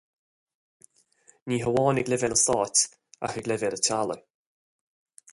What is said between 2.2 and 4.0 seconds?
an Stáit ach ag leibhéal an